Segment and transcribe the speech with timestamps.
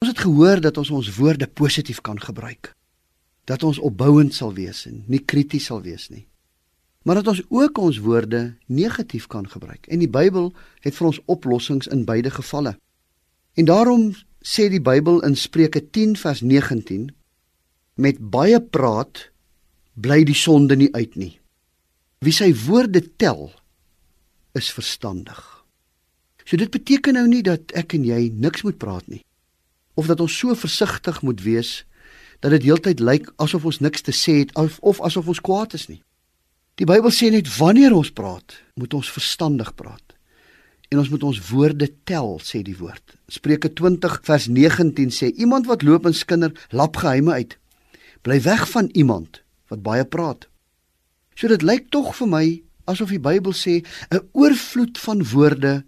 [0.00, 2.70] Ons het gehoor dat ons ons woorde positief kan gebruik.
[3.44, 6.22] Dat ons opbouend sal wees en nie krities sal wees nie.
[7.04, 9.84] Maar dat ons ook ons woorde negatief kan gebruik.
[9.92, 12.78] En die Bybel het vir ons oplossings in beide gevalle.
[13.60, 14.08] En daarom
[14.40, 17.10] sê die Bybel in Spreuke 10 vers 19
[18.00, 19.26] met baie praat
[20.00, 21.34] bly die sonde nie uit nie.
[22.24, 23.50] Wie sy woorde tel
[24.56, 25.40] is verstandig.
[26.48, 29.26] So dit beteken nou nie dat ek en jy niks moet praat nie
[30.00, 31.84] of dat ons so versigtig moet wees
[32.40, 35.76] dat dit heeltyd lyk asof ons niks te sê het of, of asof ons kwaad
[35.76, 36.00] is nie.
[36.80, 40.16] Die Bybel sê net wanneer ons praat, moet ons verstandig praat.
[40.88, 43.18] En ons moet ons woorde tel, sê die woord.
[43.28, 47.58] Spreuke 20 vers 19 sê iemand wat loop en skinder lap geheime uit.
[48.24, 50.48] Bly weg van iemand wat baie praat.
[51.36, 52.44] So dit lyk tog vir my
[52.90, 55.84] asof die Bybel sê 'n oorvloed van woorde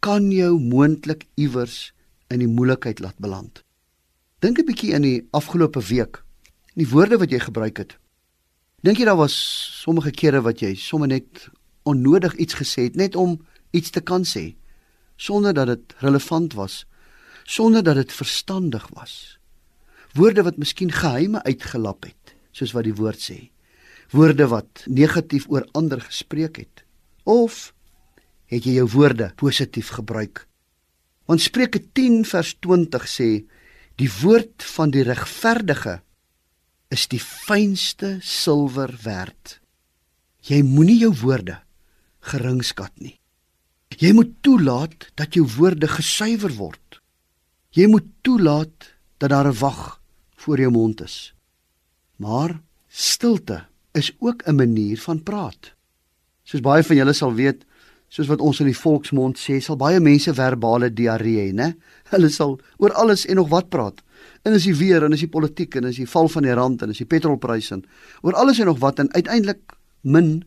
[0.00, 1.94] kan jou moontlik iewers
[2.34, 3.62] in die moeilikheid laat beland.
[4.42, 6.22] Dink 'n bietjie in die afgelope week,
[6.74, 7.96] die woorde wat jy gebruik het.
[8.82, 9.34] Dink jy daar was
[9.82, 11.48] sommige kere wat jy sommer net
[11.82, 14.54] onnodig iets gesê het net om iets te kan sê
[15.16, 16.84] sonder dat dit relevant was,
[17.44, 19.38] sonder dat dit verstandig was.
[20.12, 23.50] Woorde wat miskien geheime uitgelap het soos wat die woord sê.
[24.10, 26.84] Woorde wat negatief oor ander gespreek het
[27.24, 27.72] of
[28.46, 30.46] het jy jou woorde positief gebruik?
[31.24, 33.28] Want Spreuke 10 vers 20 sê
[34.00, 36.00] die woord van die regverdige
[36.92, 39.60] is die fynste silwer werd.
[40.44, 41.58] Jy moenie jou woorde
[42.24, 43.16] geringskat nie.
[44.00, 47.00] Jy moet toelaat dat jou woorde gesuiwer word.
[47.74, 50.00] Jy moet toelaat dat daar 'n wag
[50.36, 51.34] voor jou mond is.
[52.16, 55.74] Maar stilte is ook 'n manier van praat.
[56.44, 57.64] Soos baie van julle sal weet,
[58.14, 61.72] soos wat ons in die volksmond sê, sal baie mense verbale diarree hê, né?
[62.12, 63.98] Hulle sal oor alles en nog wat praat.
[64.46, 66.84] En as jy weer en as jy politiek en as jy val van die rand
[66.84, 67.82] en as jy petrolpryse en
[68.22, 69.74] oor alles en nog wat en uiteindelik
[70.06, 70.44] min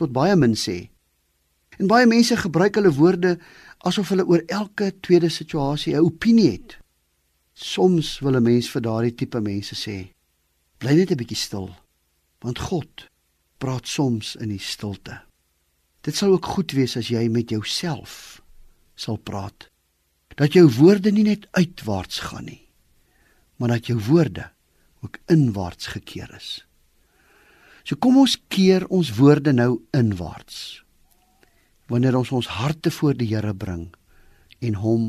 [0.00, 0.86] tot baie min sê.
[1.76, 3.36] En baie mense gebruik hulle woorde
[3.84, 6.78] asof hulle oor elke tweede situasie 'n opinie het.
[7.52, 10.08] Soms wil 'n mens vir daardie tipe mense sê:
[10.78, 11.68] Bly net 'n bietjie stil,
[12.40, 13.08] want God
[13.58, 15.25] praat soms in die stilte.
[16.06, 18.38] Dit sal ook goed wees as jy met jouself
[18.94, 19.66] sal praat.
[20.38, 22.62] Dat jou woorde nie net uitwaarts gaan nie,
[23.56, 24.50] maar dat jou woorde
[25.02, 26.62] ook inwaarts gekeer is.
[27.82, 30.82] So kom ons keer ons woorde nou inwaarts.
[31.90, 33.88] Wanneer ons ons harte voor die Here bring
[34.58, 35.04] en hom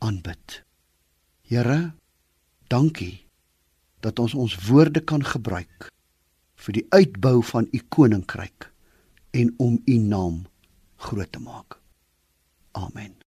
[0.00, 0.62] aanbid.
[1.48, 1.92] Here,
[2.68, 3.26] dankie
[4.00, 5.90] dat ons ons woorde kan gebruik
[6.60, 8.69] vir die uitbou van u koninkryk
[9.30, 10.46] en om u naam
[10.96, 11.80] groot te maak.
[12.70, 13.29] Amen.